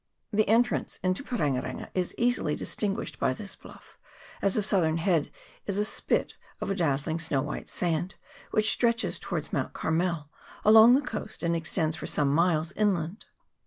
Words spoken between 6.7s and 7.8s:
a dazzling snow white